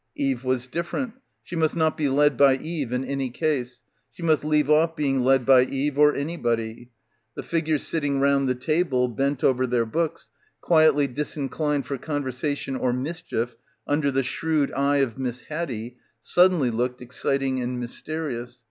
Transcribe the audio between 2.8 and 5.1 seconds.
in any case. She must leave off